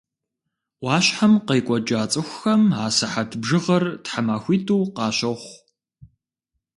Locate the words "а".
2.83-2.85